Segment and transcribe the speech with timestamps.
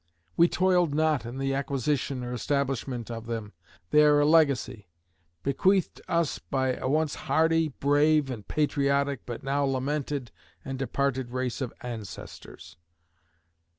[0.35, 3.53] We toiled not in the acquisition or establishment of them;
[3.91, 4.87] they are a legacy
[5.43, 10.31] bequeathed us by a once hardy, brave and patriotic, but now lamented
[10.65, 12.77] and departed race of ancestors.